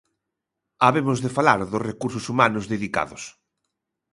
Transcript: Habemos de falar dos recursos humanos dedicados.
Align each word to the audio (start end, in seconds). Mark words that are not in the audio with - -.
Habemos 0.85 1.17
de 1.23 1.33
falar 1.37 1.59
dos 1.71 1.83
recursos 1.89 2.25
humanos 2.31 2.67
dedicados. 2.73 3.23